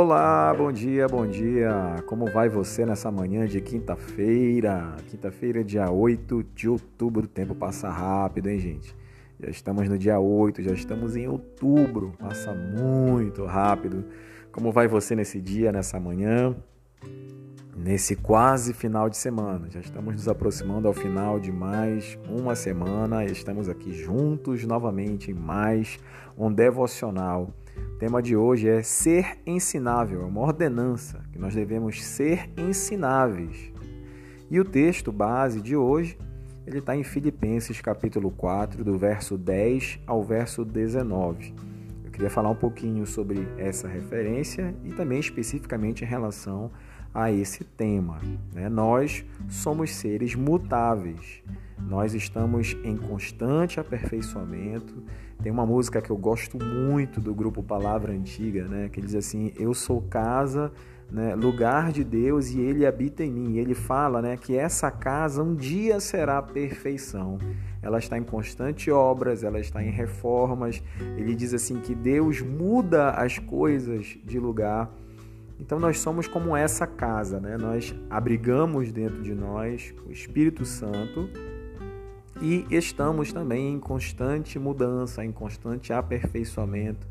[0.00, 1.96] Olá, bom dia, bom dia.
[2.06, 4.94] Como vai você nessa manhã de quinta-feira?
[5.10, 7.24] Quinta-feira, dia 8 de outubro.
[7.24, 8.94] O tempo passa rápido, hein, gente?
[9.40, 12.12] Já estamos no dia 8, já estamos em outubro.
[12.16, 14.04] Passa muito rápido.
[14.52, 16.54] Como vai você nesse dia, nessa manhã?
[17.76, 19.68] Nesse quase final de semana.
[19.68, 23.24] Já estamos nos aproximando ao final de mais uma semana.
[23.24, 25.98] Estamos aqui juntos novamente em mais
[26.36, 27.52] um devocional
[27.98, 33.72] o tema de hoje é ser ensinável, é uma ordenança que nós devemos ser ensináveis.
[34.48, 36.16] E o texto base de hoje,
[36.64, 41.52] ele está em Filipenses capítulo 4, do verso 10 ao verso 19.
[42.04, 46.70] Eu queria falar um pouquinho sobre essa referência e também especificamente em relação
[47.12, 48.20] a esse tema.
[48.54, 48.68] Né?
[48.68, 51.42] Nós somos seres mutáveis,
[51.86, 55.02] nós estamos em constante aperfeiçoamento
[55.42, 58.88] tem uma música que eu gosto muito do grupo Palavra Antiga, né?
[58.88, 60.72] Que diz assim: Eu sou casa,
[61.12, 63.52] né, lugar de Deus e Ele habita em mim.
[63.52, 67.38] E ele fala, né, que essa casa um dia será perfeição.
[67.80, 70.82] Ela está em constante obras, ela está em reformas.
[71.16, 74.90] Ele diz assim que Deus muda as coisas de lugar.
[75.60, 77.56] Então nós somos como essa casa, né?
[77.56, 81.28] Nós abrigamos dentro de nós o Espírito Santo
[82.40, 87.06] e estamos também em constante mudança, em constante aperfeiçoamento.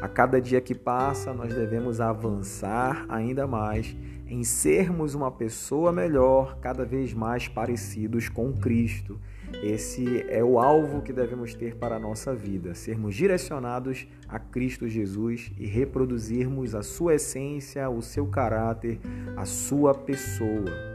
[0.00, 6.58] A cada dia que passa, nós devemos avançar ainda mais em sermos uma pessoa melhor,
[6.60, 9.20] cada vez mais parecidos com Cristo.
[9.62, 14.88] Esse é o alvo que devemos ter para a nossa vida, sermos direcionados a Cristo
[14.88, 18.98] Jesus e reproduzirmos a sua essência, o seu caráter,
[19.36, 20.93] a sua pessoa.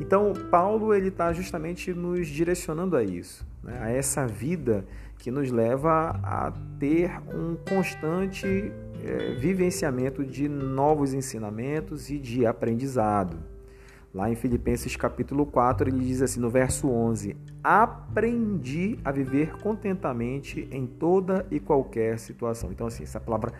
[0.00, 3.78] Então, Paulo ele está justamente nos direcionando a isso, né?
[3.80, 4.84] a essa vida
[5.18, 8.72] que nos leva a ter um constante
[9.04, 13.36] é, vivenciamento de novos ensinamentos e de aprendizado.
[14.14, 20.66] Lá em Filipenses capítulo 4, ele diz assim no verso 11: Aprendi a viver contentamente
[20.72, 22.70] em toda e qualquer situação.
[22.72, 23.52] Então, assim, essa palavra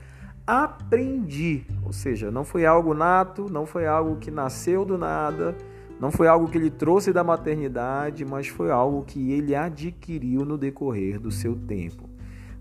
[0.47, 5.55] aprendi, ou seja, não foi algo nato, não foi algo que nasceu do nada,
[6.01, 10.57] não foi algo que ele trouxe da maternidade, mas foi algo que ele adquiriu no
[10.57, 12.09] decorrer do seu tempo.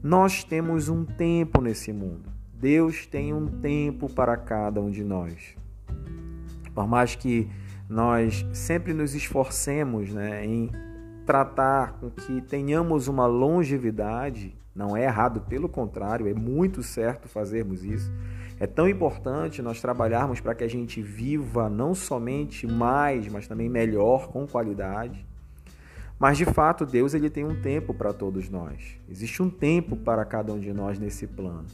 [0.01, 2.29] Nós temos um tempo nesse mundo.
[2.53, 5.55] Deus tem um tempo para cada um de nós.
[6.73, 7.47] Por mais que
[7.87, 10.71] nós sempre nos esforcemos né, em
[11.27, 17.83] tratar com que tenhamos uma longevidade, não é errado, pelo contrário, é muito certo fazermos
[17.83, 18.11] isso
[18.59, 23.69] é tão importante nós trabalharmos para que a gente viva não somente mais, mas também
[23.69, 25.25] melhor, com qualidade.
[26.17, 28.97] Mas de fato, Deus ele tem um tempo para todos nós.
[29.07, 31.67] Existe um tempo para cada um de nós nesse plano.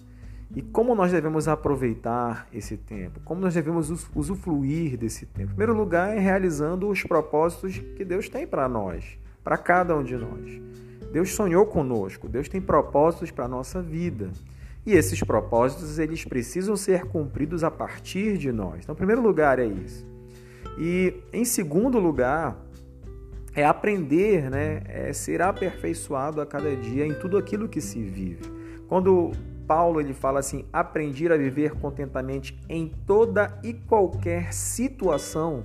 [0.54, 3.22] E como nós devemos aproveitar esse tempo?
[3.22, 5.52] Como nós devemos usufruir desse tempo?
[5.52, 10.04] Em primeiro lugar, é realizando os propósitos que Deus tem para nós, para cada um
[10.04, 10.62] de nós.
[11.12, 14.32] Deus sonhou conosco, Deus tem propósitos para a nossa vida.
[14.86, 18.80] E esses propósitos, eles precisam ser cumpridos a partir de nós.
[18.84, 20.06] Então, em primeiro lugar é isso.
[20.78, 22.58] E em segundo lugar,
[23.56, 24.82] é aprender, né?
[24.88, 28.52] É ser aperfeiçoado a cada dia em tudo aquilo que se vive.
[28.88, 29.32] Quando
[29.68, 35.62] Paulo ele fala assim: "Aprendi a viver contentamente em toda e qualquer situação",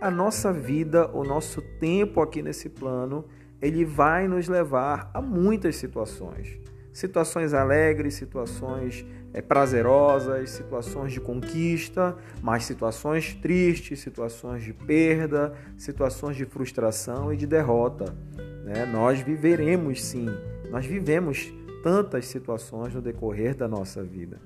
[0.00, 3.24] a nossa vida, o nosso tempo aqui nesse plano,
[3.60, 6.58] ele vai nos levar a muitas situações
[6.96, 16.36] situações alegres, situações é, prazerosas, situações de conquista, mas situações tristes, situações de perda, situações
[16.36, 18.16] de frustração e de derrota.
[18.64, 18.86] Né?
[18.86, 20.26] Nós viveremos sim,
[20.70, 21.52] nós vivemos
[21.82, 24.40] tantas situações no decorrer da nossa vida.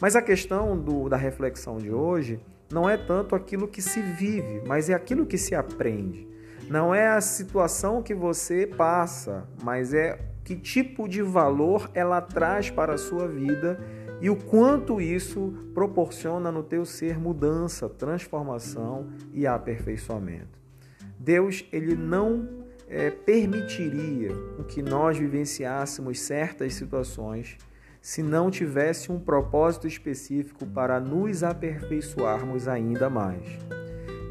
[0.00, 2.40] Mas a questão do, da reflexão de hoje
[2.72, 6.28] não é tanto aquilo que se vive, mas é aquilo que se aprende.
[6.68, 12.70] Não é a situação que você passa, mas é que tipo de valor ela traz
[12.70, 13.78] para a sua vida
[14.20, 20.58] e o quanto isso proporciona no teu ser mudança, transformação e aperfeiçoamento.
[21.18, 22.48] Deus ele não
[22.88, 24.30] é, permitiria
[24.68, 27.56] que nós vivenciássemos certas situações
[28.00, 33.58] se não tivesse um propósito específico para nos aperfeiçoarmos ainda mais.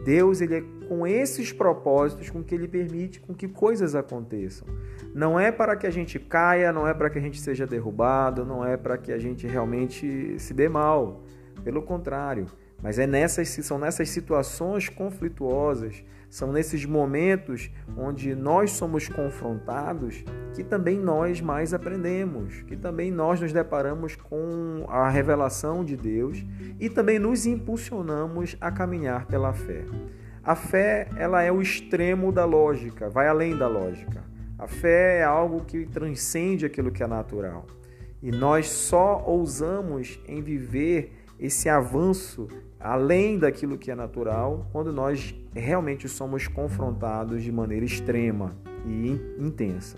[0.04, 4.68] Deus ele é com esses propósitos com que ele permite com que coisas aconteçam.
[5.14, 8.44] Não é para que a gente caia, não é para que a gente seja derrubado,
[8.46, 11.22] não é para que a gente realmente se dê mal.
[11.64, 12.48] Pelo contrário,
[12.82, 20.24] mas é nessas são nessas situações conflituosas, São nesses momentos onde nós somos confrontados
[20.54, 26.46] que também nós mais aprendemos, que também nós nos deparamos com a revelação de Deus
[26.80, 29.86] e também nos impulsionamos a caminhar pela fé.
[30.44, 34.24] A fé, ela é o extremo da lógica, vai além da lógica.
[34.58, 37.66] A fé é algo que transcende aquilo que é natural.
[38.22, 42.48] E nós só ousamos em viver esse avanço
[42.80, 48.56] além daquilo que é natural, quando nós realmente somos confrontados de maneira extrema
[48.86, 49.98] e intensa.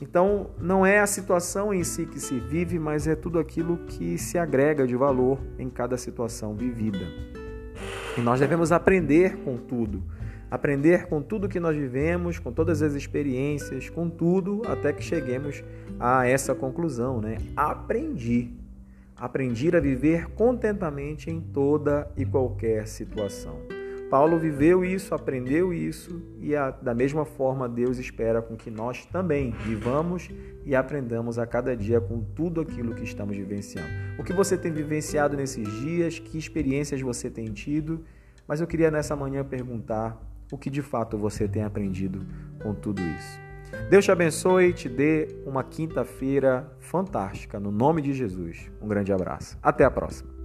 [0.00, 4.16] Então, não é a situação em si que se vive, mas é tudo aquilo que
[4.16, 7.06] se agrega de valor em cada situação vivida.
[8.16, 10.02] E nós devemos aprender com tudo.
[10.50, 15.62] Aprender com tudo que nós vivemos, com todas as experiências, com tudo, até que cheguemos
[15.98, 17.36] a essa conclusão, né?
[17.56, 18.52] Aprendi.
[19.18, 23.58] Aprendi a viver contentamente em toda e qualquer situação.
[24.08, 29.04] Paulo viveu isso, aprendeu isso e a, da mesma forma Deus espera com que nós
[29.04, 30.30] também vivamos
[30.64, 33.90] e aprendamos a cada dia com tudo aquilo que estamos vivenciando.
[34.18, 38.04] O que você tem vivenciado nesses dias, que experiências você tem tido,
[38.46, 40.18] mas eu queria nessa manhã perguntar
[40.50, 42.24] o que de fato você tem aprendido
[42.62, 43.47] com tudo isso.
[43.90, 48.70] Deus te abençoe e te dê uma quinta-feira fantástica, no nome de Jesus.
[48.80, 49.58] Um grande abraço.
[49.62, 50.37] Até a próxima.